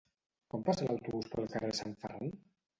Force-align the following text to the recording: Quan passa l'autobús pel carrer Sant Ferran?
Quan 0.53 0.63
passa 0.69 0.87
l'autobús 0.87 1.29
pel 1.35 1.53
carrer 1.53 1.71
Sant 1.83 1.97
Ferran? 2.03 2.37